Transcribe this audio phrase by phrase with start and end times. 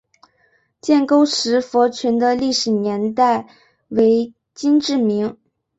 [0.81, 3.45] 建沟石佛群的历史年代
[3.89, 5.37] 为金至明。